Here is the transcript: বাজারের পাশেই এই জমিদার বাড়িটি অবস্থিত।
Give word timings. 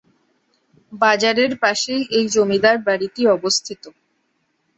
বাজারের 0.93 1.51
পাশেই 1.63 2.01
এই 2.17 2.25
জমিদার 2.33 2.77
বাড়িটি 2.87 3.21
অবস্থিত। 3.27 3.83